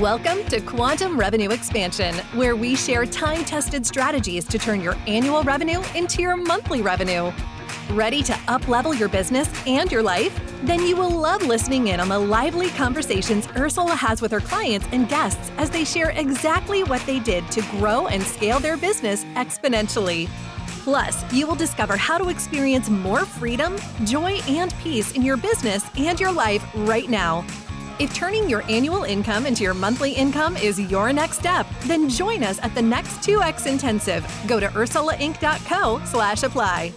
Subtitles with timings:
[0.00, 5.42] Welcome to Quantum Revenue Expansion, where we share time tested strategies to turn your annual
[5.42, 7.32] revenue into your monthly revenue.
[7.92, 10.38] Ready to uplevel your business and your life?
[10.64, 14.86] Then you will love listening in on the lively conversations Ursula has with her clients
[14.92, 19.24] and guests as they share exactly what they did to grow and scale their business
[19.34, 20.28] exponentially.
[20.84, 25.86] Plus, you will discover how to experience more freedom, joy, and peace in your business
[25.96, 27.46] and your life right now
[27.98, 32.44] if turning your annual income into your monthly income is your next step, then join
[32.44, 34.26] us at the next 2X Intensive.
[34.46, 36.92] Go to ursulainc.co slash apply.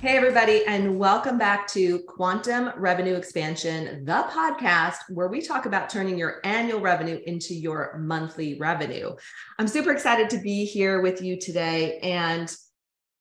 [0.00, 5.88] Hey, everybody, and welcome back to Quantum Revenue Expansion, the podcast where we talk about
[5.88, 9.14] turning your annual revenue into your monthly revenue.
[9.58, 12.00] I'm super excited to be here with you today.
[12.00, 12.54] And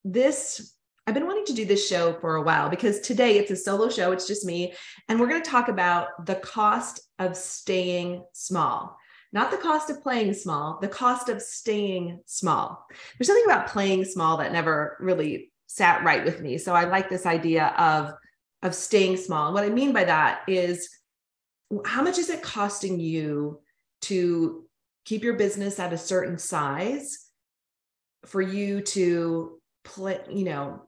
[0.03, 0.73] this
[1.05, 3.89] I've been wanting to do this show for a while because today it's a solo
[3.89, 4.73] show, it's just me.
[5.09, 8.97] And we're going to talk about the cost of staying small.
[9.33, 12.85] Not the cost of playing small, the cost of staying small.
[13.17, 16.57] There's something about playing small that never really sat right with me.
[16.57, 18.13] So I like this idea of,
[18.61, 19.47] of staying small.
[19.47, 20.87] And what I mean by that is
[21.85, 23.59] how much is it costing you
[24.03, 24.65] to
[25.03, 27.17] keep your business at a certain size
[28.25, 30.87] for you to play, you know,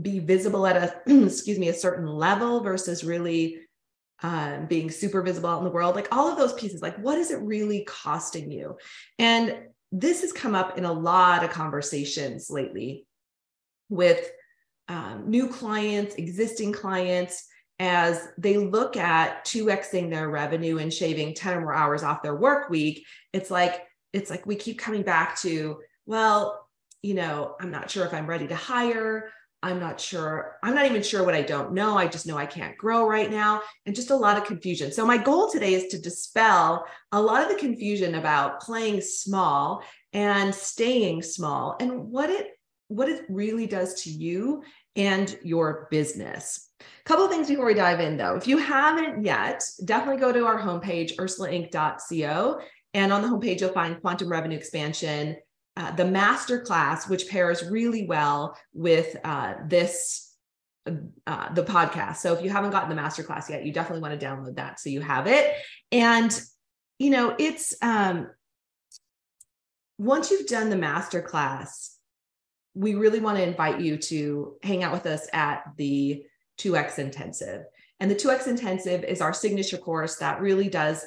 [0.00, 3.58] be visible at a excuse me a certain level versus really
[4.22, 5.94] um, being super visible out in the world.
[5.94, 8.76] Like all of those pieces like what is it really costing you?
[9.18, 9.56] And
[9.92, 13.06] this has come up in a lot of conversations lately
[13.88, 14.30] with
[14.88, 17.46] um, new clients existing clients
[17.78, 22.34] as they look at 2xing their revenue and shaving 10 or more hours off their
[22.34, 23.04] work week.
[23.32, 26.66] It's like it's like we keep coming back to well
[27.02, 29.30] you know i'm not sure if i'm ready to hire
[29.62, 30.58] I'm not sure.
[30.62, 31.96] I'm not even sure what I don't know.
[31.96, 34.92] I just know I can't grow right now and just a lot of confusion.
[34.92, 39.82] So, my goal today is to dispel a lot of the confusion about playing small
[40.12, 42.48] and staying small and what it
[42.88, 44.62] what it really does to you
[44.94, 46.70] and your business.
[46.80, 48.36] A couple of things before we dive in though.
[48.36, 52.60] If you haven't yet, definitely go to our homepage ursulainc.co
[52.94, 55.36] and on the homepage you'll find quantum revenue expansion
[55.76, 60.34] uh, the master class, which pairs really well with uh, this,
[60.86, 62.16] uh, the podcast.
[62.16, 64.80] So if you haven't gotten the master class yet, you definitely want to download that
[64.80, 65.52] so you have it.
[65.92, 66.38] And,
[66.98, 68.28] you know, it's, um,
[69.98, 71.96] once you've done the master class,
[72.74, 76.22] we really want to invite you to hang out with us at the
[76.58, 77.64] 2X Intensive.
[78.00, 81.04] And the 2X Intensive is our signature course that really does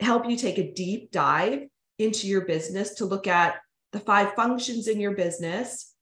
[0.00, 1.62] help you take a deep dive
[1.98, 3.56] into your business to look at
[3.94, 5.94] the five functions in your business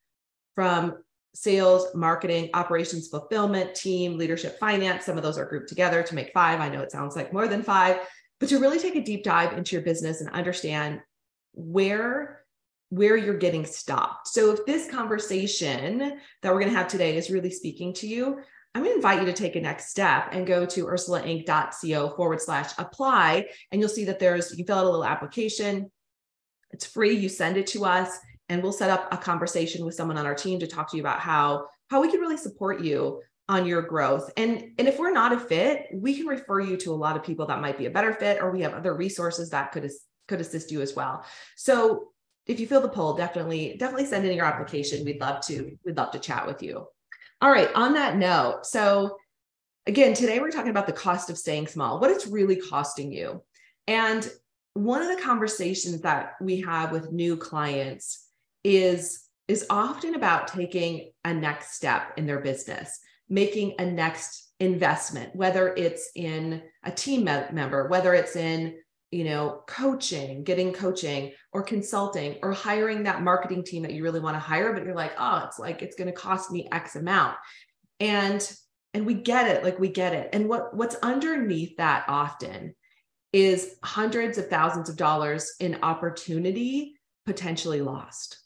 [0.56, 0.96] from
[1.34, 5.04] sales, marketing, operations, fulfillment, team, leadership, finance.
[5.04, 6.60] Some of those are grouped together to make five.
[6.60, 7.98] I know it sounds like more than five,
[8.40, 11.00] but to really take a deep dive into your business and understand
[11.52, 12.40] where
[12.88, 14.28] where you're getting stopped.
[14.28, 15.98] So if this conversation
[16.42, 18.38] that we're going to have today is really speaking to you,
[18.74, 22.42] I'm going to invite you to take a next step and go to ursulainc.co forward
[22.42, 23.46] slash apply.
[23.70, 25.90] And you'll see that there's, you can fill out a little application.
[26.72, 27.14] It's free.
[27.14, 30.34] You send it to us, and we'll set up a conversation with someone on our
[30.34, 33.82] team to talk to you about how how we can really support you on your
[33.82, 34.30] growth.
[34.36, 37.22] And and if we're not a fit, we can refer you to a lot of
[37.22, 39.90] people that might be a better fit, or we have other resources that could
[40.28, 41.24] could assist you as well.
[41.56, 42.08] So
[42.46, 45.04] if you feel the pull, definitely definitely send in your application.
[45.04, 46.86] We'd love to we'd love to chat with you.
[47.40, 47.70] All right.
[47.74, 49.16] On that note, so
[49.86, 53.42] again, today we're talking about the cost of staying small, what it's really costing you.
[53.86, 54.30] And
[54.74, 58.26] one of the conversations that we have with new clients
[58.64, 65.34] is is often about taking a next step in their business, making a next investment,
[65.34, 68.76] whether it's in a team member, whether it's in
[69.10, 74.20] you know coaching getting coaching or consulting or hiring that marketing team that you really
[74.20, 76.96] want to hire but you're like oh it's like it's going to cost me x
[76.96, 77.36] amount.
[78.00, 78.50] And
[78.94, 80.30] and we get it like we get it.
[80.32, 82.74] And what what's underneath that often
[83.32, 86.94] is hundreds of thousands of dollars in opportunity
[87.26, 88.38] potentially lost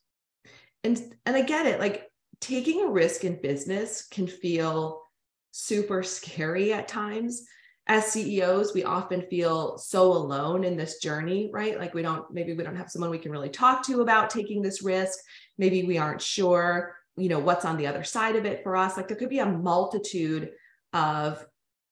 [0.84, 2.10] and and i get it like
[2.40, 5.02] taking a risk in business can feel
[5.50, 7.46] super scary at times
[7.88, 11.78] as CEOs, we often feel so alone in this journey, right?
[11.78, 14.60] Like we don't, maybe we don't have someone we can really talk to about taking
[14.60, 15.16] this risk.
[15.56, 18.96] Maybe we aren't sure you know what's on the other side of it for us
[18.96, 20.50] like there could be a multitude
[20.92, 21.44] of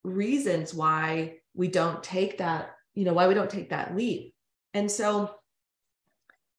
[0.02, 4.34] reasons why we don't take that you know why we don't take that leap.
[4.72, 5.34] And so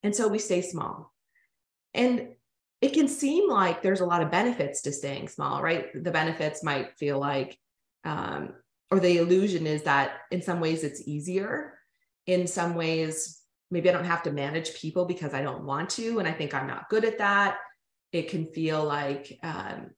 [0.04, 1.14] and so we stay small.
[1.94, 2.30] And
[2.82, 5.88] it can seem like there's a lot of benefits to staying small right?
[5.94, 7.58] The benefits might feel like
[8.04, 8.54] um,
[8.92, 11.80] or the illusion is that in some ways it's easier.
[12.26, 13.42] In some ways
[13.72, 16.54] maybe i don't have to manage people because i don't want to and i think
[16.54, 17.58] i'm not good at that.
[18.12, 19.92] It can feel like um,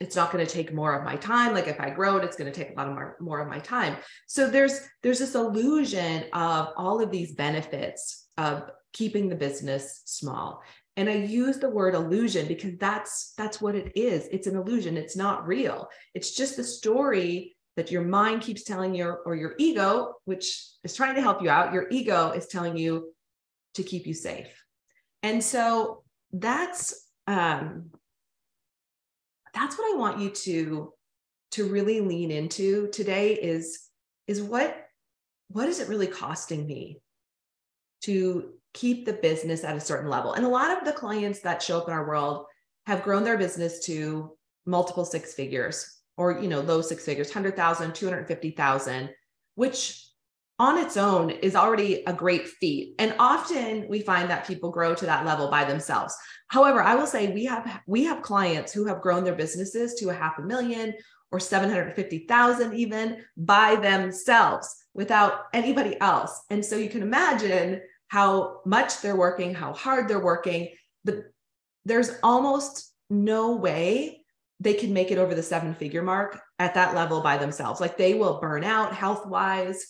[0.00, 1.54] it's not going to take more of my time.
[1.54, 3.48] Like if i grow it it's going to take a lot of more, more of
[3.48, 3.96] my time.
[4.26, 10.62] So there's there's this illusion of all of these benefits of keeping the business small.
[10.96, 14.26] And i use the word illusion because that's that's what it is.
[14.32, 14.96] It's an illusion.
[14.96, 15.88] It's not real.
[16.14, 20.94] It's just the story that your mind keeps telling you or your ego which is
[20.94, 23.12] trying to help you out your ego is telling you
[23.74, 24.48] to keep you safe.
[25.22, 26.02] And so
[26.32, 27.90] that's um,
[29.54, 30.92] that's what I want you to
[31.52, 33.88] to really lean into today is
[34.26, 34.86] is what
[35.48, 37.00] what is it really costing me
[38.02, 40.34] to keep the business at a certain level?
[40.34, 42.46] And a lot of the clients that show up in our world
[42.86, 44.36] have grown their business to
[44.66, 49.10] multiple six figures or you know low six figures 100000 250000
[49.54, 50.09] which
[50.60, 52.94] on its own is already a great feat.
[52.98, 56.14] And often we find that people grow to that level by themselves.
[56.48, 60.10] However i will say we have we have clients who have grown their businesses to
[60.10, 60.92] a half a million
[61.32, 66.42] or 750,000 even by themselves without anybody else.
[66.50, 70.68] And so you can imagine how much they're working how hard they're working.
[71.06, 71.14] But
[71.86, 74.26] there's almost no way
[74.62, 77.80] they can make it over the seven figure mark at that level by themselves.
[77.80, 79.86] Like they will burn out health wise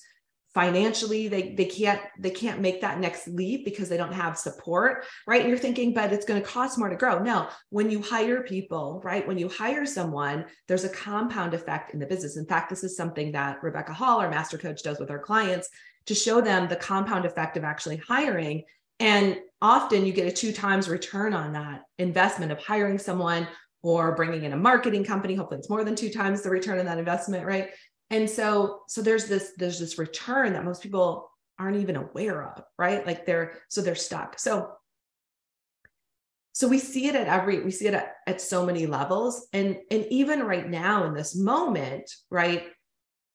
[0.53, 5.05] financially they they can't they can't make that next leap because they don't have support
[5.27, 5.43] right?
[5.43, 7.23] And you're thinking but it's going to cost more to grow.
[7.23, 12.01] No when you hire people right when you hire someone there's a compound effect in
[12.01, 12.37] the business.
[12.37, 15.69] In fact this is something that rebecca hall our master coach does with our clients
[16.07, 18.65] to show them the compound effect of actually hiring.
[18.99, 23.47] And often you get a two times return on that investment of hiring someone
[23.83, 25.35] or bringing in a marketing company.
[25.35, 27.71] Hopefully it's more than two times the return on that investment right
[28.11, 32.63] and so so there's this there's this return that most people aren't even aware of
[32.79, 33.07] right?
[33.07, 34.39] Like they're so they're stuck.
[34.39, 34.73] So
[36.53, 39.47] so we see it at every we see it at, at so many levels.
[39.53, 42.67] And and even right now in this moment right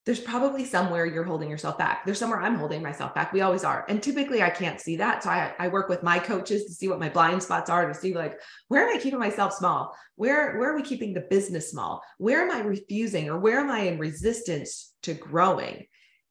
[0.06, 2.06] there's probably somewhere you're holding yourself back.
[2.06, 3.34] There's somewhere I'm holding myself back.
[3.34, 3.86] We always are.
[3.90, 5.24] And typically I can't see that.
[5.24, 7.94] So I, I work with my coaches to see what my blind spots are, to
[7.94, 9.98] see like, where am I keeping myself small?
[10.16, 12.04] Where, where are we keeping the business small?
[12.20, 15.88] Where am I refusing or where am I in resistance to growing?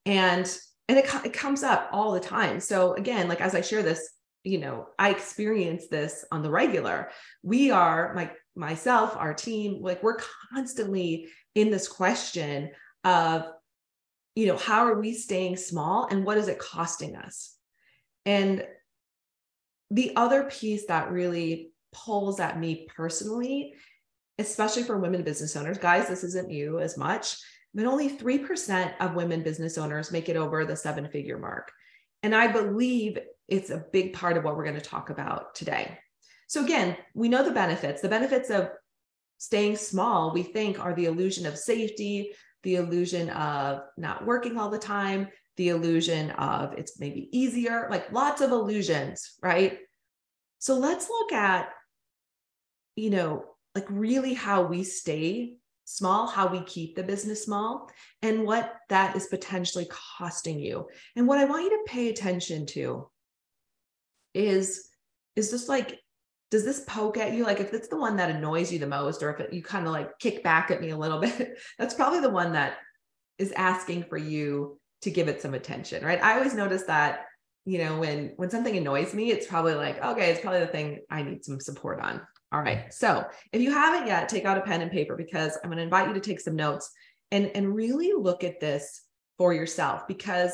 [0.06, 0.46] And,
[0.88, 2.60] and it, it comes up all the time.
[2.60, 4.08] So again, like, as I share this,
[4.44, 7.10] you know, I experience this on the regular.
[7.42, 10.18] We are my, myself, our team, like we're
[10.52, 12.70] constantly in this question
[13.02, 13.46] of
[14.34, 17.56] you know, how are we staying small and what is it costing us?
[18.26, 18.64] And
[19.90, 23.74] the other piece that really pulls at me personally,
[24.38, 27.36] especially for women business owners, guys, this isn't you as much,
[27.74, 31.70] but only 3% of women business owners make it over the seven figure mark.
[32.22, 35.98] And I believe it's a big part of what we're going to talk about today.
[36.46, 38.00] So, again, we know the benefits.
[38.00, 38.70] The benefits of
[39.38, 42.32] staying small, we think, are the illusion of safety,
[42.64, 48.10] the illusion of not working all the time, the illusion of it's maybe easier, like
[48.10, 49.78] lots of illusions, right?
[50.58, 51.68] So let's look at,
[52.96, 53.44] you know,
[53.74, 57.90] like really how we stay small, how we keep the business small,
[58.22, 59.86] and what that is potentially
[60.18, 60.88] costing you.
[61.16, 63.08] And what I want you to pay attention to
[64.34, 64.88] is
[65.36, 65.98] is just like
[66.54, 67.42] does this poke at you?
[67.42, 69.88] Like if it's the one that annoys you the most, or if it, you kind
[69.88, 72.76] of like kick back at me a little bit, that's probably the one that
[73.38, 76.22] is asking for you to give it some attention, right?
[76.22, 77.24] I always notice that,
[77.64, 81.00] you know, when when something annoys me, it's probably like, okay, it's probably the thing
[81.10, 82.20] I need some support on.
[82.52, 82.86] All right.
[82.86, 82.92] Mm.
[82.92, 85.82] So if you haven't yet, take out a pen and paper because I'm going to
[85.82, 86.88] invite you to take some notes
[87.32, 89.02] and, and really look at this
[89.38, 90.52] for yourself because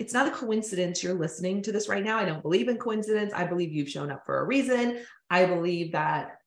[0.00, 2.18] it's not a coincidence you're listening to this right now.
[2.18, 3.34] I don't believe in coincidence.
[3.34, 5.04] I believe you've shown up for a reason.
[5.28, 6.38] I believe that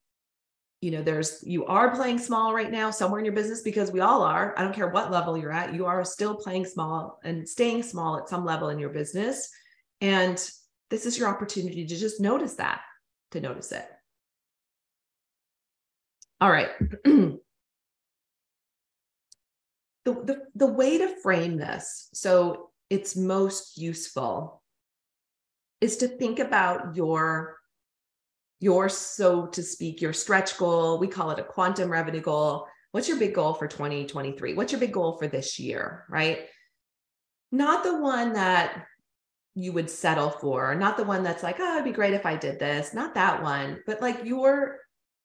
[0.81, 4.01] you know there's you are playing small right now somewhere in your business because we
[4.01, 7.47] all are i don't care what level you're at you are still playing small and
[7.47, 9.49] staying small at some level in your business
[10.01, 10.49] and
[10.89, 12.81] this is your opportunity to just notice that
[13.31, 13.85] to notice it
[16.41, 16.71] all right
[17.05, 17.39] the,
[20.03, 24.61] the the way to frame this so it's most useful
[25.81, 27.57] is to think about your
[28.59, 30.97] your, so to speak, your stretch goal.
[30.97, 32.67] We call it a quantum revenue goal.
[32.91, 34.53] What's your big goal for 2023?
[34.53, 36.47] What's your big goal for this year, right?
[37.51, 38.85] Not the one that
[39.55, 42.37] you would settle for, not the one that's like, oh, it'd be great if I
[42.37, 44.77] did this, not that one, but like your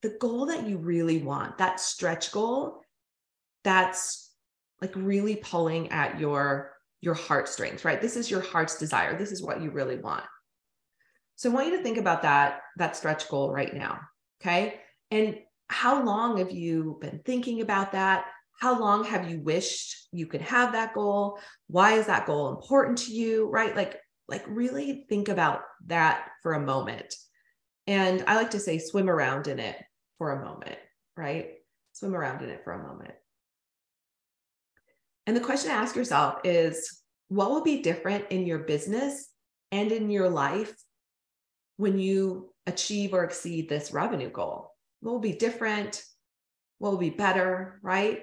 [0.03, 2.81] the goal that you really want, that stretch goal
[3.63, 4.33] that's
[4.81, 8.01] like really pulling at your your heartstrings, right?
[8.01, 9.17] This is your heart's desire.
[9.17, 10.25] This is what you really want.
[11.37, 14.01] So I want you to think about that, that stretch goal right now.
[14.41, 14.81] Okay.
[15.11, 15.39] And
[15.69, 18.27] how long have you been thinking about that?
[18.61, 21.39] How long have you wished you could have that goal?
[21.69, 23.49] Why is that goal important to you?
[23.49, 23.77] Right.
[23.77, 27.15] Like, like really think about that for a moment.
[27.87, 29.77] And I like to say swim around in it
[30.19, 30.77] for a moment,
[31.17, 31.51] right?
[31.93, 33.15] Swim around in it for a moment.
[35.29, 39.29] And the question to ask yourself is what will be different in your business
[39.71, 40.73] and in your life
[41.77, 44.73] when you achieve or exceed this revenue goal?
[45.01, 46.03] What will be different?
[46.79, 48.23] What will be better, right?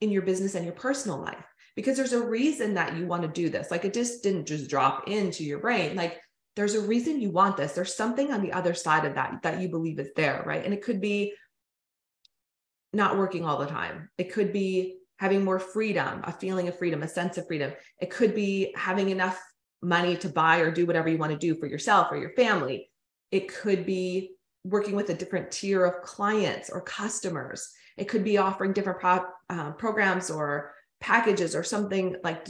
[0.00, 1.44] In your business and your personal life.
[1.76, 3.70] Because there's a reason that you want to do this.
[3.70, 5.96] Like it just didn't just drop into your brain.
[5.96, 6.18] Like
[6.56, 7.72] there's a reason you want this.
[7.72, 10.64] There's something on the other side of that that you believe is there, right?
[10.64, 11.34] And it could be
[12.94, 14.08] not working all the time.
[14.16, 17.72] It could be having more freedom, a feeling of freedom, a sense of freedom.
[18.00, 19.40] It could be having enough
[19.80, 22.90] money to buy or do whatever you want to do for yourself or your family.
[23.30, 24.32] It could be
[24.64, 27.70] working with a different tier of clients or customers.
[27.96, 32.48] It could be offering different pro- uh, programs or packages or something like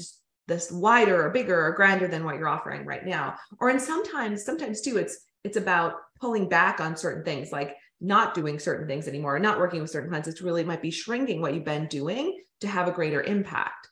[0.49, 3.35] this wider or bigger or grander than what you're offering right now.
[3.61, 8.33] Or and sometimes, sometimes too, it's it's about pulling back on certain things, like not
[8.33, 10.29] doing certain things anymore, or not working with certain clients.
[10.29, 13.89] It's really might be shrinking what you've been doing to have a greater impact.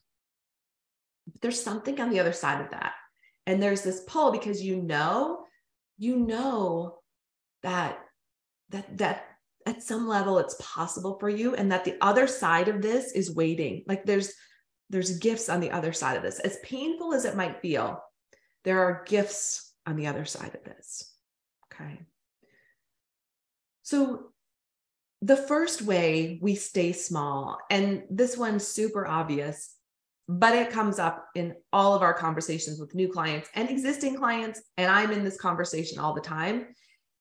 [1.27, 2.95] But there's something on the other side of that.
[3.47, 5.45] And there's this pull because you know
[5.99, 6.99] you know
[7.63, 7.99] that
[8.71, 9.25] that that
[9.67, 13.35] at some level it's possible for you and that the other side of this is
[13.35, 13.85] waiting.
[13.87, 14.33] Like there's
[14.89, 16.39] there's gifts on the other side of this.
[16.41, 18.03] As painful as it might feel
[18.65, 21.13] there are gifts on the other side of this.
[21.73, 22.01] Okay.
[23.83, 24.30] So
[25.23, 29.75] the first way we stay small and this one's super obvious
[30.33, 34.63] but it comes up in all of our conversations with new clients and existing clients.
[34.77, 36.69] And I'm in this conversation all the time.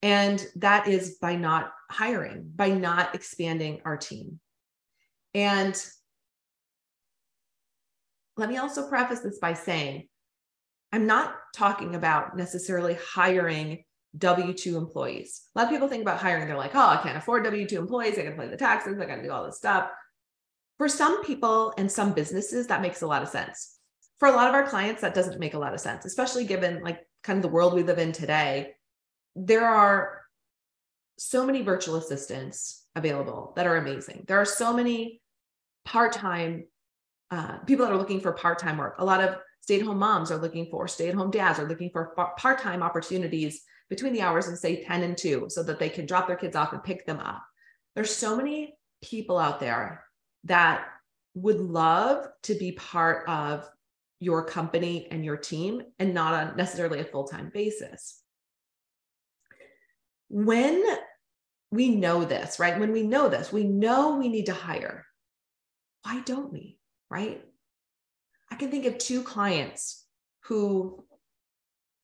[0.03, 4.39] And that is by not hiring, by not expanding our team.
[5.33, 5.75] And
[8.37, 10.07] let me also preface this by saying
[10.91, 13.85] I'm not talking about necessarily hiring
[14.17, 15.41] W 2 employees.
[15.55, 17.77] A lot of people think about hiring, they're like, oh, I can't afford W 2
[17.77, 18.17] employees.
[18.17, 18.99] I to pay the taxes.
[18.99, 19.89] I got to do all this stuff.
[20.77, 23.77] For some people and some businesses, that makes a lot of sense.
[24.17, 26.81] For a lot of our clients, that doesn't make a lot of sense, especially given
[26.81, 28.73] like kind of the world we live in today.
[29.35, 30.21] There are
[31.17, 34.25] so many virtual assistants available that are amazing.
[34.27, 35.21] There are so many
[35.85, 36.65] part time
[37.31, 38.95] uh, people that are looking for part time work.
[38.99, 41.67] A lot of stay at home moms are looking for, stay at home dads are
[41.67, 45.79] looking for part time opportunities between the hours of say 10 and 2 so that
[45.79, 47.43] they can drop their kids off and pick them up.
[47.95, 50.05] There's so many people out there
[50.45, 50.85] that
[51.33, 53.67] would love to be part of
[54.19, 58.21] your company and your team and not on necessarily a full-time basis.
[60.29, 60.83] When
[61.71, 62.79] we know this, right?
[62.79, 65.05] When we know this, we know we need to hire.
[66.03, 66.77] Why don't we?
[67.09, 67.43] Right?
[68.51, 70.05] I can think of two clients
[70.45, 71.05] who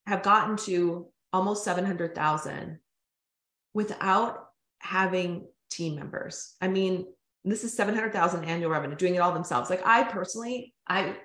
[0.07, 2.79] have gotten to almost 700,000
[3.73, 4.47] without
[4.79, 6.55] having team members.
[6.61, 7.07] I mean,
[7.43, 9.69] this is 700,000 annual revenue doing it all themselves.
[9.69, 11.17] Like I personally, I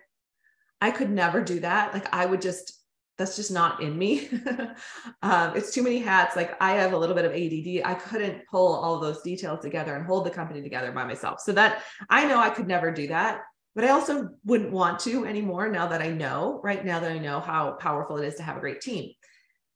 [0.81, 1.95] I could never do that.
[1.95, 2.77] Like I would just
[3.19, 4.29] that's just not in me.
[5.23, 6.35] um, it's too many hats.
[6.35, 7.83] Like I have a little bit of ADD.
[7.85, 11.41] I couldn't pull all those details together and hold the company together by myself.
[11.41, 13.43] So that I know I could never do that.
[13.77, 17.19] but I also wouldn't want to anymore now that I know, right now that I
[17.19, 19.13] know how powerful it is to have a great team.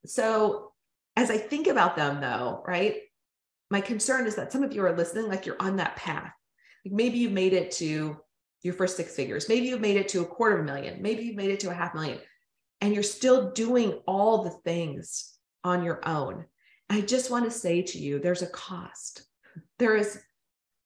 [0.06, 0.72] So
[1.16, 2.96] as I think about them though, right,
[3.70, 6.32] my concern is that some of you are listening like you're on that path.
[6.84, 8.16] Like maybe you made it to
[8.62, 9.48] your first six figures.
[9.48, 11.02] Maybe you've made it to a quarter of a million.
[11.02, 12.18] Maybe you've made it to a half million
[12.80, 16.44] and you're still doing all the things on your own.
[16.90, 19.24] I just want to say to you, there's a cost.
[19.78, 20.20] There is,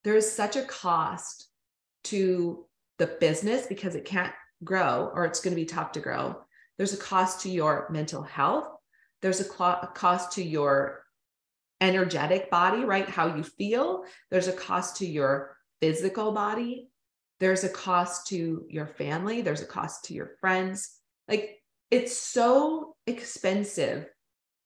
[0.04, 1.48] there is such a cost
[2.04, 2.66] to
[2.98, 4.32] the business because it can't
[4.64, 6.36] grow or it's going to be tough to grow.
[6.76, 8.68] There's a cost to your mental health.
[9.22, 11.02] There's a, co- a cost to your
[11.80, 13.08] energetic body, right?
[13.08, 14.04] How you feel.
[14.30, 16.90] There's a cost to your physical body.
[17.40, 19.42] There's a cost to your family.
[19.42, 20.90] There's a cost to your friends.
[21.28, 21.60] Like
[21.90, 24.06] it's so expensive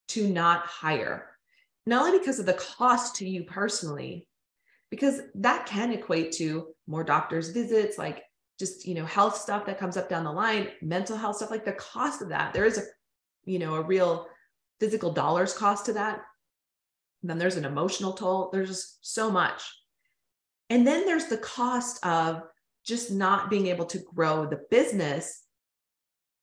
[0.09, 1.37] to not hire,
[1.87, 4.29] not only because of the cost to you personally,
[4.91, 8.23] because that can equate to more doctors' visits, like
[8.59, 11.65] just you know health stuff that comes up down the line, mental health stuff, like
[11.65, 12.53] the cost of that.
[12.53, 12.83] There is a
[13.45, 14.27] you know a real
[14.83, 16.23] physical dollars cost to that.
[17.23, 18.51] And then there's an emotional toll.
[18.53, 19.63] There's just so much.
[20.71, 22.43] And then there's the cost of
[22.85, 25.45] just not being able to grow the business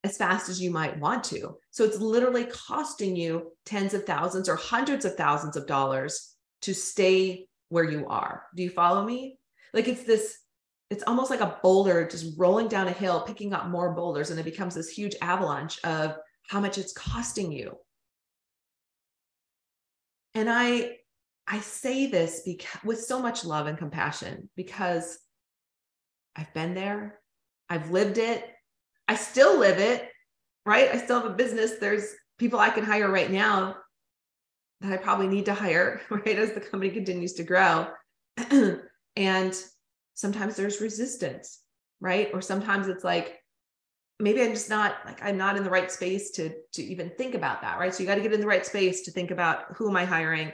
[0.05, 1.58] as fast as you might want to.
[1.72, 6.74] So it's literally costing you tens of thousands or hundreds of thousands of dollars to
[6.74, 8.43] stay where you are.
[8.55, 9.38] Do you follow me?
[9.74, 10.38] Like it's this,
[10.89, 14.39] it's almost like a boulder just rolling down a hill, picking up more boulders, and
[14.39, 16.15] it becomes this huge avalanche of
[16.48, 17.75] how much it's costing you.
[20.36, 20.98] And I
[21.48, 25.17] I say this because with so much love and compassion because
[26.36, 27.19] I've been there,
[27.69, 28.45] I've lived it,
[29.07, 30.07] I still live it,
[30.65, 30.89] right?
[30.93, 31.74] I still have a business.
[31.79, 32.05] There's
[32.38, 33.77] people I can hire right now
[34.81, 36.38] that I probably need to hire, right?
[36.38, 37.88] As the company continues to grow.
[39.15, 39.63] and
[40.13, 41.62] sometimes there's resistance,
[42.00, 42.29] right?
[42.33, 43.38] Or sometimes it's like,
[44.19, 47.35] maybe I'm just not like I'm not in the right space to to even think
[47.35, 47.93] about that, right?
[47.93, 50.05] So you got to get in the right space to think about who am I
[50.05, 50.51] hiring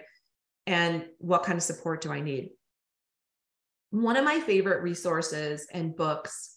[0.67, 2.51] and what kind of support do I need.
[3.91, 6.51] One of my favorite resources and books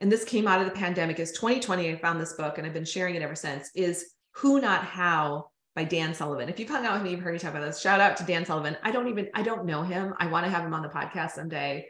[0.00, 2.72] and this came out of the pandemic is 2020 i found this book and i've
[2.72, 5.46] been sharing it ever since is who not how
[5.78, 6.48] by dan sullivan.
[6.48, 7.80] If you've hung out with me you've heard me talk about this.
[7.80, 8.76] Shout out to dan sullivan.
[8.82, 10.12] I don't even i don't know him.
[10.18, 11.86] I want to have him on the podcast someday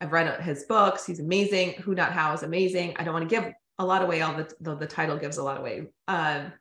[0.00, 3.34] i've read his books he's amazing who not how is amazing i don't want to
[3.34, 6.52] give a lot away the, the title gives a lot away um,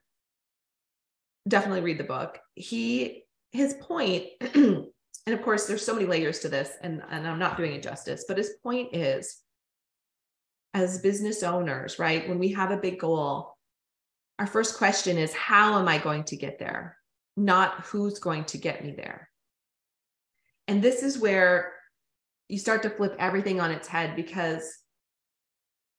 [1.47, 4.87] definitely read the book he his point and
[5.27, 8.25] of course there's so many layers to this and, and i'm not doing it justice
[8.27, 9.41] but his point is
[10.75, 12.27] as business owners, right?
[12.27, 13.55] When we have a big goal,
[14.39, 16.97] our first question is how am I going to get there?
[17.37, 19.29] Not who's going to get me there.
[20.67, 21.71] And this is where
[22.47, 24.77] you start to flip everything on its head because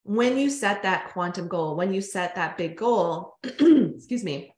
[0.05, 4.55] when you set that quantum goal, when you set that big goal, excuse me,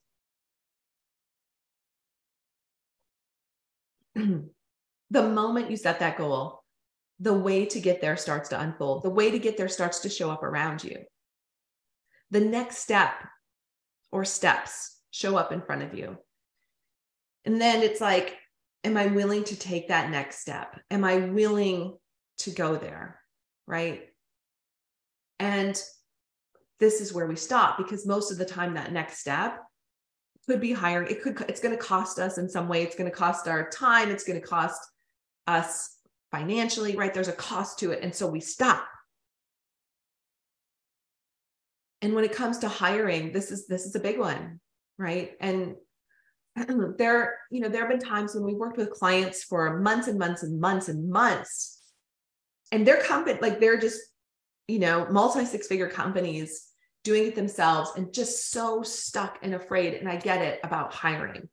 [4.14, 4.42] the
[5.10, 6.62] moment you set that goal,
[7.20, 9.02] the way to get there starts to unfold.
[9.02, 10.98] The way to get there starts to show up around you.
[12.30, 13.14] The next step
[14.12, 16.18] or steps show up in front of you.
[17.44, 18.36] And then it's like,
[18.84, 20.78] am I willing to take that next step?
[20.90, 21.96] Am I willing
[22.38, 23.20] to go there?
[23.66, 24.04] Right.
[25.38, 25.80] And
[26.80, 29.60] this is where we stop because most of the time, that next step
[30.46, 31.02] could be higher.
[31.02, 32.82] It could, it's going to cost us in some way.
[32.82, 34.10] It's going to cost our time.
[34.10, 34.80] It's going to cost
[35.46, 35.96] us
[36.30, 37.12] financially, right?
[37.12, 38.02] There's a cost to it.
[38.02, 38.86] And so we stop.
[42.00, 44.60] And when it comes to hiring, this is this is a big one,
[44.98, 45.32] right?
[45.40, 45.74] And
[46.98, 50.18] there, you know, there have been times when we worked with clients for months and
[50.18, 51.80] months and months and months.
[52.72, 54.00] And their company, like they're just,
[54.66, 56.66] you know, multi six figure companies
[57.04, 59.94] doing it themselves and just so stuck and afraid.
[59.94, 61.48] And I get it about hiring.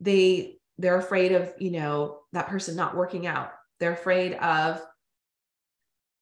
[0.00, 4.80] They they're afraid of, you know, that person not working out they're afraid of,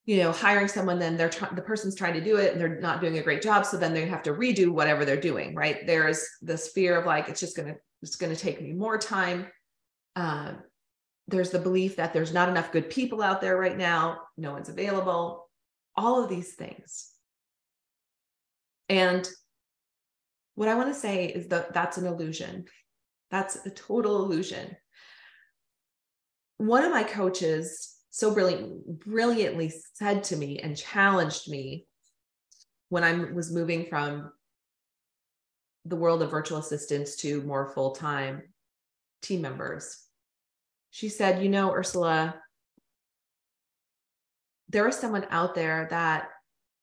[0.04, 2.80] you know, hiring someone, then they're trying, the person's trying to do it and they're
[2.80, 3.66] not doing a great job.
[3.66, 5.84] So then they have to redo whatever they're doing, right?
[5.86, 8.98] There's this fear of like, it's just going to, it's going to take me more
[8.98, 9.46] time.
[10.14, 10.58] Um,
[11.28, 14.20] there's the belief that there's not enough good people out there right now.
[14.36, 15.48] No one's available.
[15.96, 17.10] All of these things.
[18.88, 19.28] And
[20.54, 22.66] what I want to say is that that's an illusion.
[23.30, 24.76] That's a total illusion
[26.58, 31.86] one of my coaches so brilliant, brilliantly said to me and challenged me
[32.88, 34.30] when I was moving from
[35.88, 38.42] the world of virtual assistants to more full time
[39.22, 40.04] team members.
[40.90, 42.36] She said, You know, Ursula,
[44.68, 46.28] there is someone out there that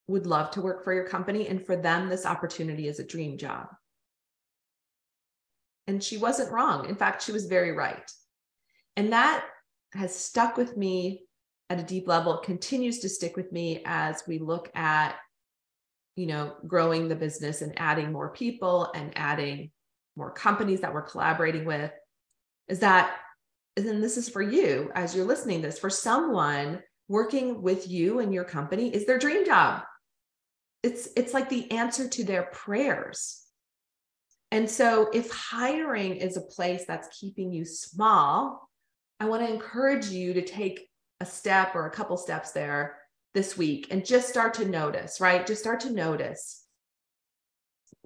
[0.08, 1.48] would love to work for your company.
[1.48, 3.68] And for them, this opportunity is a dream job.
[5.88, 6.88] And she wasn't wrong.
[6.88, 8.10] In fact, she was very right.
[8.96, 9.46] And that
[9.94, 11.24] has stuck with me
[11.70, 15.16] at a deep level, it continues to stick with me as we look at,
[16.16, 19.72] you know, growing the business and adding more people and adding
[20.16, 21.92] more companies that we're collaborating with.
[22.68, 23.16] Is that,
[23.76, 28.34] and this is for you as you're listening this, for someone working with you and
[28.34, 29.84] your company is their dream job.
[30.84, 33.42] It's it's like the answer to their prayers.
[34.52, 38.70] And so if hiring is a place that's keeping you small,
[39.20, 40.88] I want to encourage you to take
[41.20, 42.98] a step or a couple steps there
[43.34, 45.46] this week and just start to notice, right?
[45.46, 46.64] Just start to notice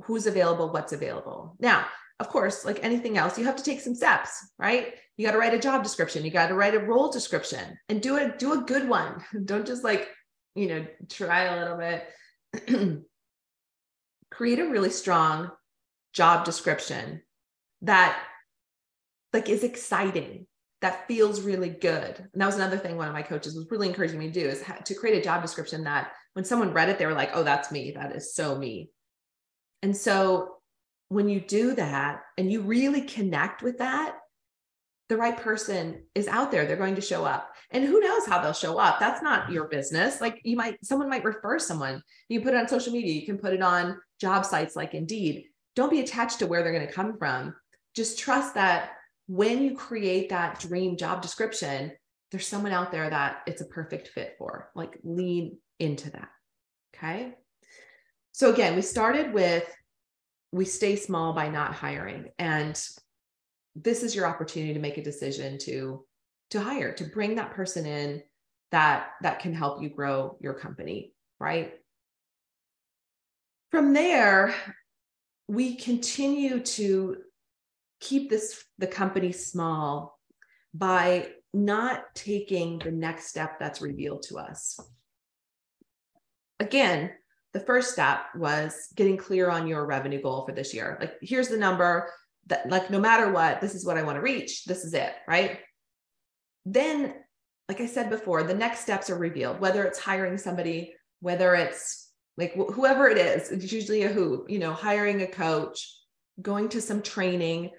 [0.03, 1.55] who's available, what's available.
[1.59, 1.85] Now,
[2.19, 4.95] of course, like anything else, you have to take some steps, right?
[5.17, 8.01] You got to write a job description, you got to write a role description and
[8.01, 9.23] do it, do a good one.
[9.45, 10.09] Don't just like,
[10.55, 13.03] you know, try a little bit.
[14.31, 15.51] Create a really strong
[16.13, 17.21] job description
[17.81, 18.19] that
[19.33, 20.47] like is exciting
[20.81, 22.19] that feels really good.
[22.33, 24.47] And that was another thing one of my coaches was really encouraging me to do
[24.47, 27.43] is to create a job description that when someone read it, they were like, oh,
[27.43, 27.91] that's me.
[27.91, 28.91] That is so me.
[29.81, 30.57] And so
[31.09, 34.17] when you do that and you really connect with that,
[35.09, 36.65] the right person is out there.
[36.65, 37.49] They're going to show up.
[37.71, 38.99] And who knows how they'll show up?
[38.99, 40.21] That's not your business.
[40.21, 42.03] Like you might, someone might refer someone.
[42.29, 45.45] You put it on social media, you can put it on job sites like Indeed.
[45.75, 47.55] Don't be attached to where they're going to come from.
[47.95, 48.96] Just trust that
[49.27, 51.91] when you create that dream job description,
[52.31, 54.71] there's someone out there that it's a perfect fit for.
[54.75, 56.29] Like lean into that.
[56.95, 57.33] Okay.
[58.31, 59.71] So again, we started with
[60.51, 62.29] we stay small by not hiring.
[62.39, 62.81] And
[63.75, 66.05] this is your opportunity to make a decision to
[66.51, 68.23] to hire, to bring that person in
[68.71, 71.73] that that can help you grow your company, right?
[73.71, 74.55] From there,
[75.49, 77.17] we continue to
[77.99, 80.19] keep this the company small
[80.73, 84.79] by not taking the next step that's revealed to us.
[86.59, 87.11] Again,
[87.53, 90.97] the first step was getting clear on your revenue goal for this year.
[90.99, 92.11] Like, here's the number
[92.47, 94.65] that, like, no matter what, this is what I want to reach.
[94.65, 95.59] This is it, right?
[96.65, 97.15] Then,
[97.69, 102.11] like I said before, the next steps are revealed, whether it's hiring somebody, whether it's
[102.37, 105.95] like wh- whoever it is, it's usually a who, you know, hiring a coach,
[106.41, 107.71] going to some training,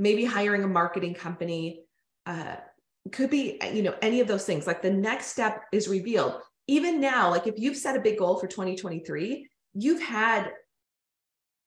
[0.00, 1.82] maybe hiring a marketing company
[2.24, 2.56] uh,
[3.12, 4.66] could be you know any of those things.
[4.66, 6.40] Like the next step is revealed.
[6.66, 10.52] Even now like if you've set a big goal for 2023 you've had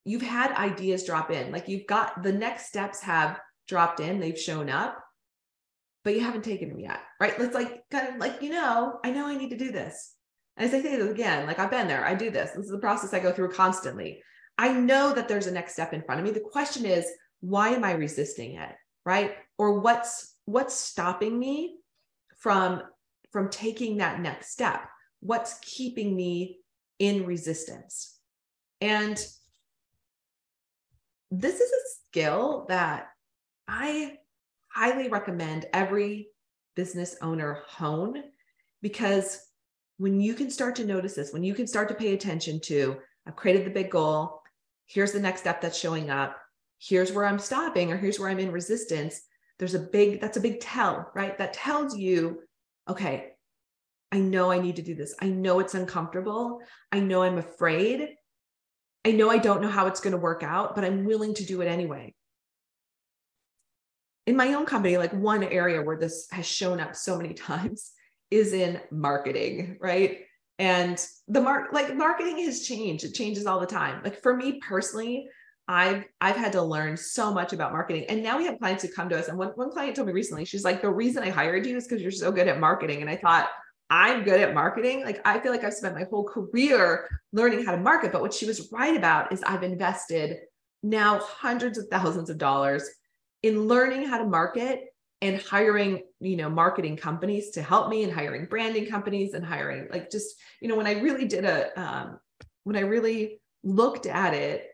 [0.05, 1.51] you've had ideas drop in.
[1.51, 4.19] Like you've got the next steps have dropped in.
[4.19, 4.99] They've shown up
[6.03, 7.39] but you haven't taken them yet right?
[7.39, 10.15] Let's like kind of like you know i know i need to do this.
[10.57, 12.05] As i say this again like i've been there.
[12.05, 12.51] I do this.
[12.51, 14.21] This is the process i go through constantly.
[14.57, 16.31] I know that there's a next step in front of me.
[16.31, 17.05] The question is
[17.43, 18.75] why am i resisting it?
[19.05, 19.35] Right?
[19.57, 21.75] Or what's what's stopping me
[22.37, 22.81] from
[23.31, 24.85] from taking that next step?
[25.19, 26.59] What's keeping me
[26.99, 28.17] in resistance?
[28.79, 29.17] And
[31.31, 33.07] this is a skill that
[33.67, 34.17] i
[34.71, 36.27] highly recommend every
[36.75, 38.23] business owner hone
[38.83, 39.39] because
[39.97, 42.97] when you can start to notice this when you can start to pay attention to
[43.25, 44.41] i've created the big goal.
[44.85, 46.37] Here's the next step that's showing up
[46.87, 49.21] here's where I'm stopping or here's where I'm in resistance,
[49.59, 51.37] there's a big, that's a big tell, right?
[51.37, 52.41] That tells you,
[52.89, 53.31] okay,
[54.11, 55.15] I know I need to do this.
[55.21, 56.59] I know it's uncomfortable.
[56.91, 58.09] I know I'm afraid.
[59.05, 61.45] I know I don't know how it's going to work out, but I'm willing to
[61.45, 62.13] do it anyway.
[64.25, 67.91] In my own company, like one area where this has shown up so many times
[68.29, 70.19] is in marketing, right?
[70.59, 73.03] And the mark like marketing has changed.
[73.03, 74.01] It changes all the time.
[74.03, 75.27] Like for me personally,
[75.67, 78.05] I've I've had to learn so much about marketing.
[78.09, 79.29] And now we have clients who come to us.
[79.29, 81.87] And one, one client told me recently, she's like, the reason I hired you is
[81.87, 83.01] because you're so good at marketing.
[83.01, 83.49] And I thought,
[83.89, 85.03] I'm good at marketing.
[85.03, 88.11] Like I feel like I've spent my whole career learning how to market.
[88.11, 90.39] But what she was right about is I've invested
[90.81, 92.89] now hundreds of thousands of dollars
[93.41, 94.85] in learning how to market
[95.21, 99.87] and hiring, you know, marketing companies to help me and hiring branding companies and hiring
[99.89, 102.19] like just, you know, when I really did a um,
[102.63, 104.72] when I really looked at it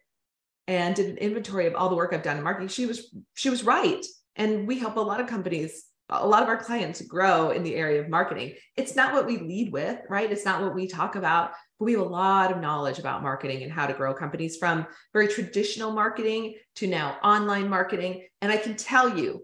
[0.70, 3.50] and did an inventory of all the work I've done in marketing, she was she
[3.50, 4.06] was right.
[4.36, 7.76] And we help a lot of companies, a lot of our clients grow in the
[7.76, 8.54] area of marketing.
[8.78, 10.32] It's not what we lead with, right?
[10.32, 13.64] It's not what we talk about, but we have a lot of knowledge about marketing
[13.64, 18.28] and how to grow companies from very traditional marketing to now online marketing.
[18.42, 19.44] And I can tell you,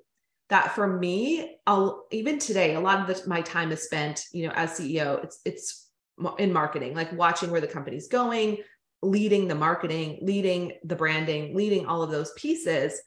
[0.49, 4.45] that for me, I'll even today, a lot of the, my time is spent, you
[4.45, 5.89] know, as CEO, it's it's
[6.38, 8.59] in marketing, like watching where the company's going,
[9.06, 13.00] leading the marketing, leading the branding, leading all of those pieces.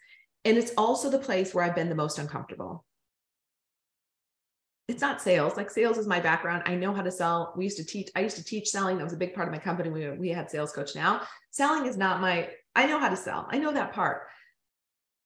[0.45, 2.85] And it's also the place where I've been the most uncomfortable.
[4.87, 5.57] It's not sales.
[5.57, 6.63] Like sales is my background.
[6.65, 7.53] I know how to sell.
[7.57, 8.97] We used to teach, I used to teach selling.
[8.97, 9.91] That was a big part of my company.
[9.91, 11.23] We, we had sales coach now.
[11.51, 13.47] Selling is not my, I know how to sell.
[13.51, 14.23] I know that part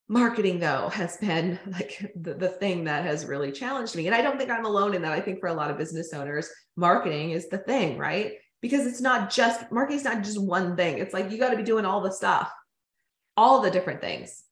[0.09, 4.21] marketing though has been like the, the thing that has really challenged me and i
[4.21, 7.31] don't think i'm alone in that i think for a lot of business owners marketing
[7.31, 11.13] is the thing right because it's not just marketing is not just one thing it's
[11.13, 12.51] like you got to be doing all the stuff
[13.37, 14.43] all the different things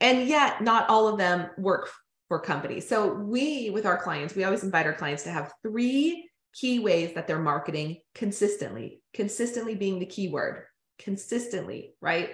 [0.00, 1.88] and yet not all of them work
[2.28, 6.28] for companies so we with our clients we always invite our clients to have three
[6.52, 10.64] key ways that they're marketing consistently consistently being the key word
[10.98, 12.32] consistently right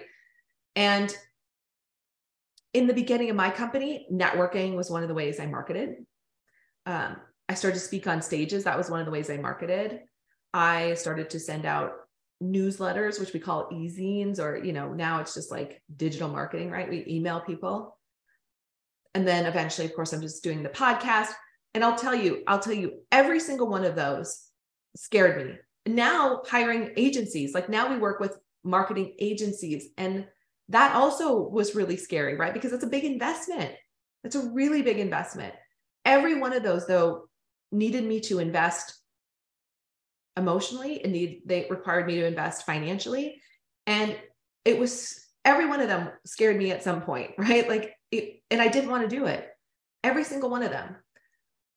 [0.75, 1.15] and
[2.73, 6.05] in the beginning of my company, networking was one of the ways I marketed.
[6.85, 8.63] Um, I started to speak on stages.
[8.63, 10.01] That was one of the ways I marketed.
[10.53, 11.93] I started to send out
[12.41, 16.89] newsletters, which we call e-zines, or you know, now it's just like digital marketing, right?
[16.89, 17.97] We email people.
[19.13, 21.31] And then eventually, of course, I'm just doing the podcast.
[21.73, 24.47] And I'll tell you, I'll tell you, every single one of those
[24.95, 25.55] scared me.
[25.85, 30.27] Now hiring agencies, like now we work with marketing agencies and
[30.69, 32.53] that also was really scary, right?
[32.53, 33.73] Because it's a big investment.
[34.23, 35.53] It's a really big investment.
[36.05, 37.25] Every one of those, though,
[37.71, 38.98] needed me to invest
[40.39, 43.41] emotionally and need, they required me to invest financially.
[43.85, 44.17] And
[44.65, 47.69] it was every one of them scared me at some point, right?
[47.69, 49.47] Like, it, and I didn't want to do it.
[50.03, 50.95] Every single one of them.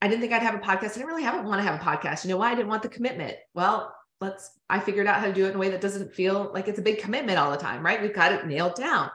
[0.01, 0.92] I didn't think I'd have a podcast.
[0.92, 2.25] I didn't really have, want to have a podcast.
[2.25, 2.51] You know why?
[2.51, 3.37] I didn't want the commitment.
[3.55, 6.51] Well, let's i figured out how to do it in a way that doesn't feel
[6.55, 9.11] like it's a big commitment all the time right we've got it nailed down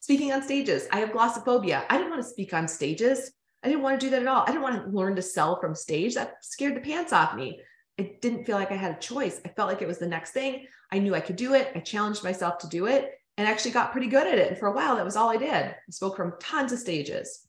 [0.00, 3.30] speaking on stages i have glossophobia i didn't want to speak on stages
[3.62, 5.58] i didn't want to do that at all i didn't want to learn to sell
[5.60, 7.60] from stage that scared the pants off me
[8.00, 10.32] i didn't feel like i had a choice i felt like it was the next
[10.32, 13.70] thing i knew i could do it i challenged myself to do it and actually
[13.70, 15.74] got pretty good at it and for a while that was all i did i
[15.90, 17.46] spoke from tons of stages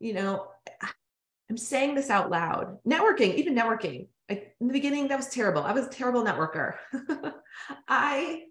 [0.00, 0.46] you know
[1.50, 5.62] i'm saying this out loud networking even networking in the beginning, that was terrible.
[5.62, 6.74] I was a terrible networker.
[7.88, 8.42] I,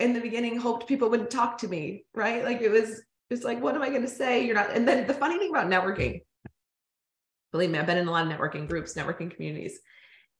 [0.00, 2.44] in the beginning, hoped people wouldn't talk to me, right?
[2.44, 4.44] Like it was it's like, what am I going to say?
[4.44, 4.70] You're not.
[4.70, 6.22] And then the funny thing about networking,
[7.52, 9.78] believe me, I've been in a lot of networking groups, networking communities,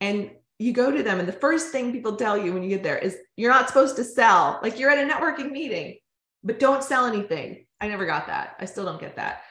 [0.01, 2.83] and you go to them, and the first thing people tell you when you get
[2.83, 4.59] there is you're not supposed to sell.
[4.63, 5.99] Like you're at a networking meeting,
[6.43, 7.67] but don't sell anything.
[7.81, 8.57] I never got that.
[8.59, 9.43] I still don't get that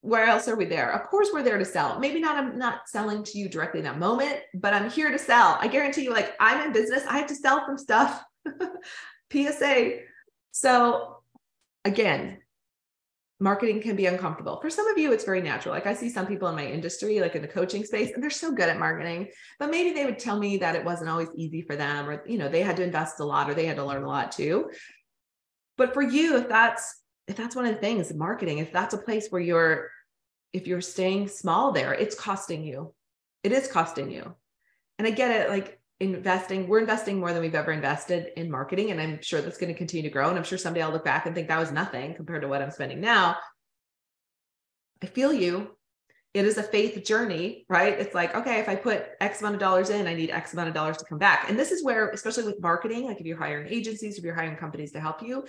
[0.00, 0.92] where else are we there?
[0.92, 1.98] Of course, we're there to sell.
[1.98, 5.18] Maybe not, I'm not selling to you directly in that moment, but I'm here to
[5.18, 5.58] sell.
[5.60, 8.22] I guarantee you, like, I'm in business, I have to sell some stuff.
[9.32, 9.98] PSA.
[10.52, 11.18] So,
[11.84, 12.38] again,
[13.40, 14.58] marketing can be uncomfortable.
[14.60, 15.74] For some of you, it's very natural.
[15.74, 18.30] Like, I see some people in my industry, like in the coaching space, and they're
[18.30, 21.62] so good at marketing, but maybe they would tell me that it wasn't always easy
[21.62, 23.84] for them, or, you know, they had to invest a lot or they had to
[23.84, 24.70] learn a lot too.
[25.76, 26.98] But for you, if that's
[27.28, 29.90] if that's one of the things marketing if that's a place where you're
[30.52, 32.92] if you're staying small there it's costing you
[33.44, 34.34] it is costing you
[34.98, 38.92] and i get it like investing we're investing more than we've ever invested in marketing
[38.92, 41.04] and i'm sure that's going to continue to grow and i'm sure someday i'll look
[41.04, 43.36] back and think that was nothing compared to what i'm spending now.
[45.02, 45.76] I feel you.
[46.34, 47.98] It is a faith journey right?
[47.98, 50.68] It's like okay if i put x amount of dollars in i need x amount
[50.68, 51.48] of dollars to come back.
[51.48, 54.56] And this is where especially with marketing like if you're hiring agencies if you're hiring
[54.56, 55.44] companies to help you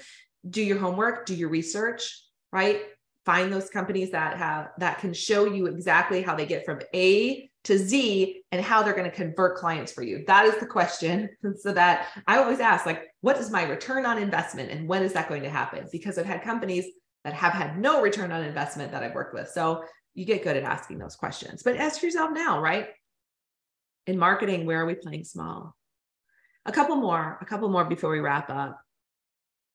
[0.47, 2.81] do your homework, do your research, right?
[3.25, 7.48] Find those companies that have that can show you exactly how they get from A
[7.65, 10.23] to Z and how they're going to convert clients for you.
[10.27, 11.29] That is the question.
[11.59, 15.13] so that I always ask, like, what is my return on investment and when is
[15.13, 15.87] that going to happen?
[15.91, 16.85] Because I've had companies
[17.23, 19.49] that have had no return on investment that I've worked with.
[19.49, 21.63] So you get good at asking those questions.
[21.63, 22.87] But ask yourself now, right?
[24.07, 25.75] In marketing, where are we playing small?
[26.65, 28.79] A couple more, a couple more before we wrap up.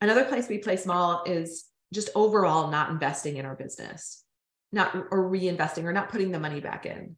[0.00, 4.24] Another place we play small is just overall not investing in our business,
[4.72, 7.16] not or reinvesting or not putting the money back in.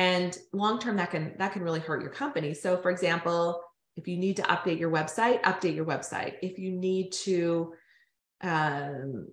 [0.00, 2.54] And long term that can that can really hurt your company.
[2.54, 3.60] So for example,
[3.96, 6.36] if you need to update your website, update your website.
[6.40, 7.74] If you need to
[8.40, 9.28] um,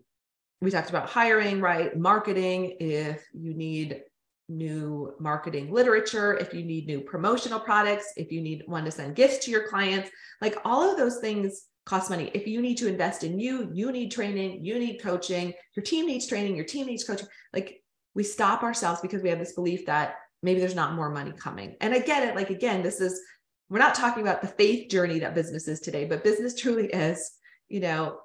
[0.60, 1.97] we talked about hiring, right?
[1.97, 4.01] Marketing, if you need
[4.49, 9.15] new marketing literature, if you need new promotional products, if you need one to send
[9.15, 10.10] gifts to your clients,
[10.41, 12.30] like all of those things cost money.
[12.34, 16.08] If you need to invest in you, you need training, you need coaching, your team
[16.08, 17.27] needs training, your team needs coaching.
[17.53, 17.82] Like
[18.15, 20.15] we stop ourselves because we have this belief that
[20.47, 21.75] maybe there's not more money coming.
[21.81, 22.33] And I get it.
[22.33, 23.21] Like, again, this is,
[23.69, 27.31] we're not talking about the faith journey that business is today, but business truly is,
[27.67, 28.19] you know,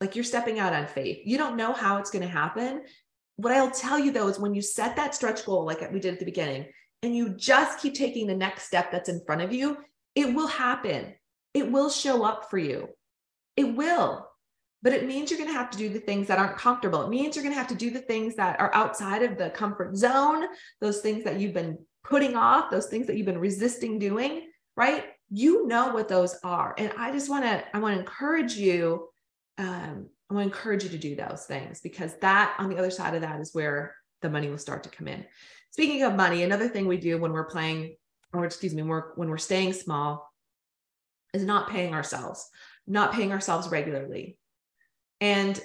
[0.00, 1.18] like you're stepping out on faith.
[1.24, 2.82] You don't know how it's going to happen.
[3.34, 6.14] What I'll tell you though is when you set that stretch goal, like we did
[6.14, 6.66] at the beginning,
[7.02, 9.78] and you just keep taking the next step that's in front of you,
[10.14, 11.14] it will happen.
[11.54, 12.88] It will show up for you.
[13.56, 14.27] It will.
[14.82, 17.02] But it means you're going to have to do the things that aren't comfortable.
[17.02, 19.50] It means you're going to have to do the things that are outside of the
[19.50, 20.46] comfort zone,
[20.80, 25.04] those things that you've been putting off, those things that you've been resisting doing, right?
[25.30, 26.74] You know what those are.
[26.78, 29.08] And I just want to, I want to encourage you.
[29.58, 32.90] Um, I want to encourage you to do those things because that on the other
[32.90, 35.24] side of that is where the money will start to come in.
[35.70, 37.96] Speaking of money, another thing we do when we're playing,
[38.32, 40.30] or excuse me, we're, when we're staying small,
[41.34, 42.48] is not paying ourselves,
[42.86, 44.37] not paying ourselves regularly.
[45.20, 45.60] And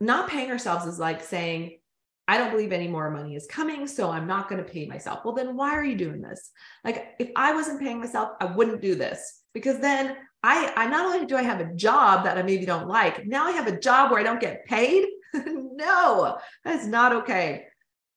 [0.00, 1.78] not paying ourselves is like saying,
[2.26, 5.20] I don't believe any more money is coming, so I'm not going to pay myself.
[5.24, 6.50] Well, then why are you doing this?
[6.84, 11.06] Like, if I wasn't paying myself, I wouldn't do this because then I, I not
[11.06, 13.80] only do I have a job that I maybe don't like, now I have a
[13.80, 15.06] job where I don't get paid.
[15.34, 17.64] no, that's not okay.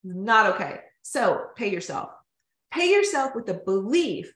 [0.04, 0.82] Not okay.
[1.04, 2.10] So pay yourself.
[2.70, 4.34] Pay yourself with the belief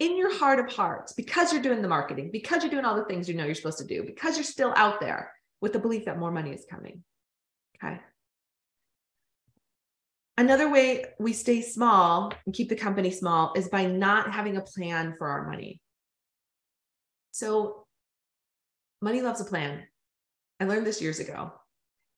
[0.00, 3.04] in your heart of hearts because you're doing the marketing, because you're doing all the
[3.04, 6.04] things you know you're supposed to do, because you're still out there with the belief
[6.06, 7.02] that more money is coming.
[7.82, 8.00] Okay.
[10.36, 14.62] Another way we stay small and keep the company small is by not having a
[14.62, 15.80] plan for our money.
[17.30, 17.86] So,
[19.00, 19.82] money loves a plan.
[20.60, 21.52] I learned this years ago.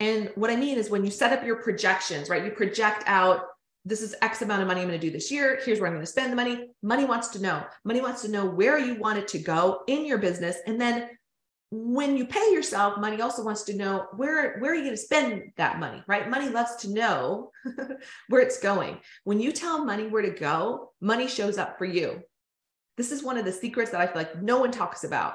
[0.01, 2.44] And what I mean is when you set up your projections, right?
[2.44, 3.42] You project out
[3.87, 5.61] this is X amount of money I'm going to do this year.
[5.64, 6.70] Here's where I'm going to spend the money.
[6.83, 7.64] Money wants to know.
[7.85, 10.57] Money wants to know where you want it to go in your business.
[10.66, 11.09] And then
[11.70, 14.96] when you pay yourself, money also wants to know where, where are you going to
[14.96, 16.31] spend that money, right?
[16.31, 17.50] Money loves to know
[18.29, 18.98] where it's going.
[19.24, 22.20] When you tell money where to go, money shows up for you.
[22.96, 25.35] This is one of the secrets that I feel like no one talks about.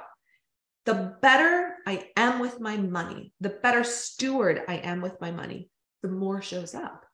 [0.86, 5.70] The better I am with my money, the better steward I am with my money,
[6.02, 7.06] the more shows up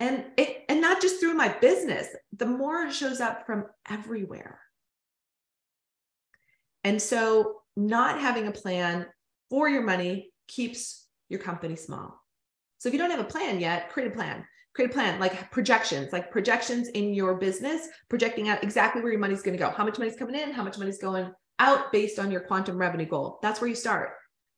[0.00, 4.58] and it and not just through my business the more it shows up from everywhere
[6.82, 9.06] and so not having a plan
[9.48, 12.20] for your money keeps your company small.
[12.78, 14.44] So if you don't have a plan yet create a plan.
[14.74, 19.20] Create a plan like projections like projections in your business projecting out exactly where your
[19.20, 19.70] money's going to go.
[19.70, 23.06] How much money's coming in how much money's going out based on your quantum revenue
[23.06, 23.38] goal.
[23.42, 24.10] That's where you start.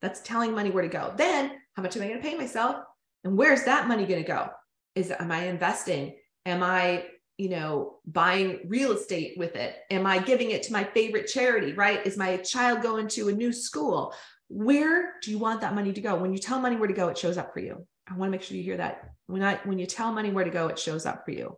[0.03, 1.15] That's telling money where to go.
[1.17, 2.77] Then how much am i going to pay myself
[3.25, 4.49] and where's that money going to go?
[4.95, 6.17] Is am i investing?
[6.45, 7.07] Am i
[7.39, 9.77] you know buying real estate with it?
[9.91, 12.07] Am i giving it to my favorite charity right?
[12.07, 14.15] Is my child going to a new school?
[14.49, 16.15] Where do you want that money to go?
[16.15, 17.87] When you tell money where to go it shows up for you.
[18.09, 19.11] I want to make sure you hear that.
[19.27, 21.57] When i when you tell money where to go it shows up for you.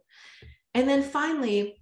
[0.75, 1.81] And then finally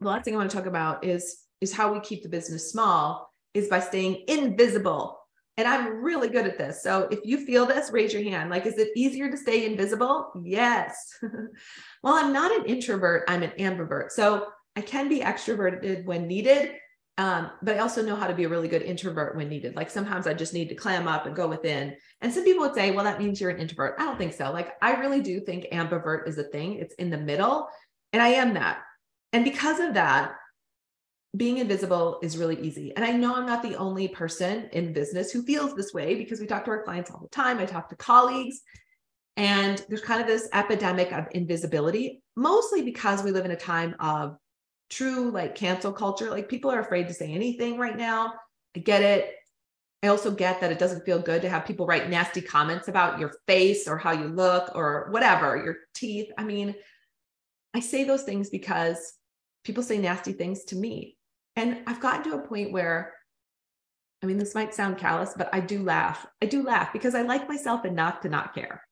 [0.00, 2.70] the last thing i want to talk about is is how we keep the business
[2.70, 5.21] small is by staying invisible
[5.56, 6.82] and I'm really good at this.
[6.82, 8.50] So if you feel this, raise your hand.
[8.50, 10.32] Like, is it easier to stay invisible?
[10.42, 11.18] Yes.
[12.02, 14.10] well, I'm not an introvert, I'm an ambivert.
[14.10, 16.72] So I can be extroverted when needed.
[17.18, 19.76] Um, but I also know how to be a really good introvert when needed.
[19.76, 21.94] Like sometimes I just need to clam up and go within.
[22.22, 23.96] And some people would say, well, that means you're an introvert.
[23.98, 24.50] I don't think so.
[24.50, 27.68] Like I really do think ambivert is a thing, it's in the middle.
[28.14, 28.80] And I am that.
[29.34, 30.34] And because of that,
[31.36, 32.94] being invisible is really easy.
[32.94, 36.40] And I know I'm not the only person in business who feels this way because
[36.40, 37.58] we talk to our clients all the time.
[37.58, 38.60] I talk to colleagues,
[39.38, 43.94] and there's kind of this epidemic of invisibility, mostly because we live in a time
[43.98, 44.36] of
[44.90, 46.28] true like cancel culture.
[46.28, 48.34] Like people are afraid to say anything right now.
[48.76, 49.34] I get it.
[50.02, 53.20] I also get that it doesn't feel good to have people write nasty comments about
[53.20, 56.30] your face or how you look or whatever, your teeth.
[56.36, 56.74] I mean,
[57.72, 59.14] I say those things because
[59.64, 61.16] people say nasty things to me
[61.56, 63.14] and I've gotten to a point where,
[64.22, 66.26] I mean, this might sound callous, but I do laugh.
[66.40, 68.82] I do laugh because I like myself enough to not care.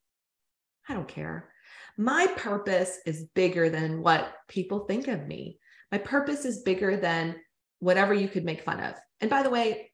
[0.87, 1.49] I don't care.
[1.97, 5.59] My purpose is bigger than what people think of me.
[5.91, 7.35] My purpose is bigger than
[7.79, 8.95] whatever you could make fun of.
[9.19, 9.91] And by the way,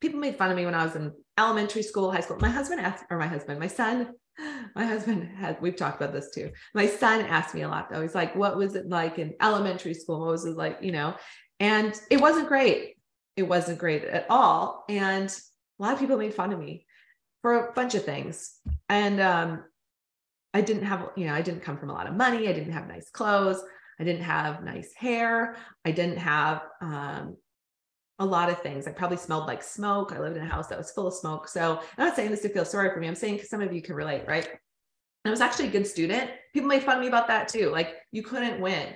[0.00, 2.38] people made fun of me when I was in elementary school, high school.
[2.40, 4.14] My husband asked, or my husband, my son
[4.74, 8.02] my husband had we've talked about this too my son asked me a lot though
[8.02, 11.14] he's like what was it like in elementary school what was it like you know
[11.60, 12.96] and it wasn't great.
[13.36, 14.84] It wasn't great at all.
[14.88, 15.28] And
[15.78, 16.86] a lot of people made fun of me
[17.42, 18.58] for a bunch of things.
[18.88, 19.64] And um,
[20.52, 22.48] I didn't have, you know, I didn't come from a lot of money.
[22.48, 23.62] I didn't have nice clothes.
[23.98, 25.56] I didn't have nice hair.
[25.84, 27.36] I didn't have um,
[28.18, 28.86] a lot of things.
[28.86, 30.12] I probably smelled like smoke.
[30.12, 31.48] I lived in a house that was full of smoke.
[31.48, 33.06] So I'm not saying this to feel sorry for me.
[33.06, 34.48] I'm saying because some of you can relate, right?
[35.24, 36.30] I was actually a good student.
[36.54, 37.70] People made fun of me about that too.
[37.70, 38.94] Like you couldn't win.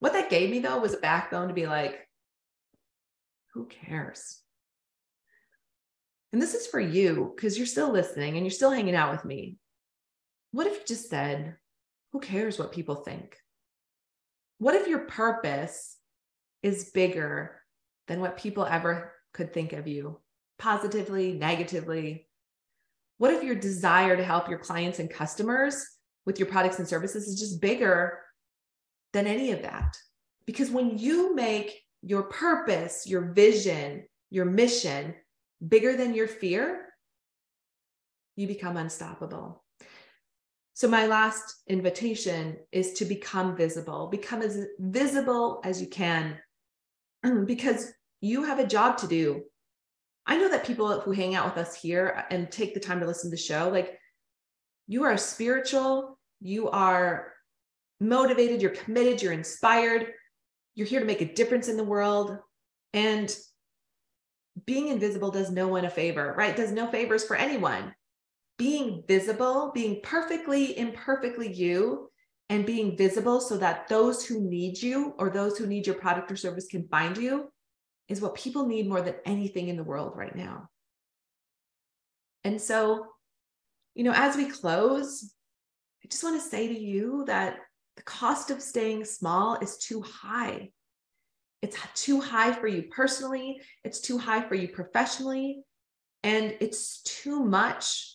[0.00, 1.98] What that gave me though was a backbone to be like,
[3.54, 4.40] who cares?
[6.32, 9.24] And this is for you because you're still listening and you're still hanging out with
[9.24, 9.56] me.
[10.52, 11.56] What if you just said,
[12.12, 13.36] who cares what people think?
[14.58, 15.96] What if your purpose
[16.62, 17.62] is bigger
[18.08, 20.20] than what people ever could think of you,
[20.58, 22.28] positively, negatively?
[23.18, 25.84] What if your desire to help your clients and customers
[26.26, 28.20] with your products and services is just bigger
[29.18, 29.96] than any of that?
[30.46, 35.14] Because when you make your purpose, your vision, your mission
[35.66, 36.86] bigger than your fear,
[38.36, 39.64] you become unstoppable.
[40.74, 46.38] So, my last invitation is to become visible, become as visible as you can,
[47.46, 49.42] because you have a job to do.
[50.24, 53.06] I know that people who hang out with us here and take the time to
[53.06, 53.98] listen to the show, like
[54.86, 57.32] you are spiritual, you are
[58.00, 60.12] motivated, you're committed, you're inspired,
[60.74, 62.38] you're here to make a difference in the world.
[62.94, 63.34] And
[64.66, 66.56] being invisible does no one a favor, right?
[66.56, 67.94] Does no favors for anyone
[68.58, 72.10] being visible, being perfectly imperfectly you,
[72.50, 76.32] and being visible so that those who need you or those who need your product
[76.32, 77.52] or service can find you
[78.08, 80.68] is what people need more than anything in the world right now.
[82.44, 83.06] And so,
[83.94, 85.30] you know, as we close,
[86.02, 87.58] I just want to say to you that
[87.98, 90.70] the cost of staying small is too high.
[91.62, 95.64] It's too high for you personally, it's too high for you professionally,
[96.22, 98.14] and it's too much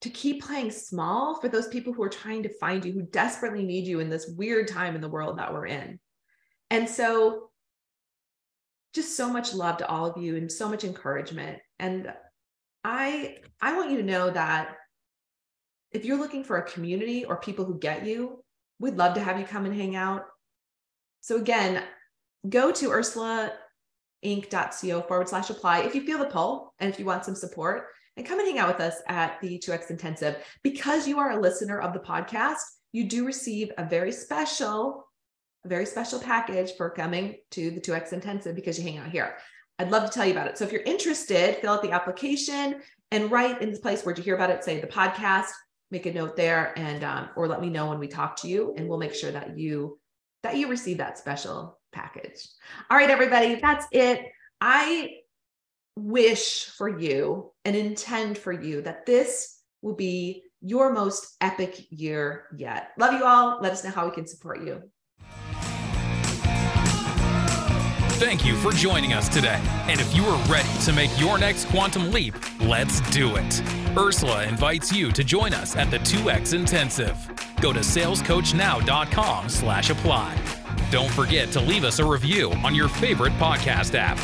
[0.00, 3.66] to keep playing small for those people who are trying to find you, who desperately
[3.66, 6.00] need you in this weird time in the world that we're in.
[6.70, 7.50] And so,
[8.94, 11.58] just so much love to all of you and so much encouragement.
[11.78, 12.14] And
[12.82, 14.77] I I want you to know that
[15.92, 18.42] if you're looking for a community or people who get you,
[18.78, 20.26] we'd love to have you come and hang out.
[21.20, 21.82] So again,
[22.48, 27.24] go to ursulainc.co forward slash apply if you feel the pull and if you want
[27.24, 27.86] some support
[28.16, 30.36] and come and hang out with us at the 2X Intensive.
[30.62, 32.58] Because you are a listener of the podcast,
[32.92, 35.06] you do receive a very special,
[35.64, 39.36] a very special package for coming to the 2X Intensive because you hang out here.
[39.78, 40.58] I'd love to tell you about it.
[40.58, 42.82] So if you're interested, fill out the application
[43.12, 45.50] and write in this place where you hear about it, say the podcast,
[45.90, 48.74] make a note there and um, or let me know when we talk to you
[48.76, 49.98] and we'll make sure that you
[50.42, 52.48] that you receive that special package.
[52.90, 54.26] All right, everybody, that's it.
[54.60, 55.16] I
[55.96, 62.46] wish for you and intend for you that this will be your most epic year
[62.56, 62.90] yet.
[62.98, 63.58] Love you all.
[63.60, 64.82] Let us know how we can support you.
[68.18, 69.60] Thank you for joining us today.
[69.86, 73.62] And if you are ready to make your next quantum leap, let's do it.
[73.94, 77.30] Ursula invites you to join us at the 2X Intensive.
[77.60, 80.34] Go to salescoachnow.com slash apply.
[80.90, 84.18] Don't forget to leave us a review on your favorite podcast app